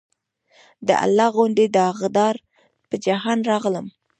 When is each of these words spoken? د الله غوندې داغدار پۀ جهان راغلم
د 0.87 0.89
الله 1.05 1.27
غوندې 1.35 1.65
داغدار 1.77 2.35
پۀ 2.89 2.95
جهان 3.05 3.39
راغلم 3.51 3.85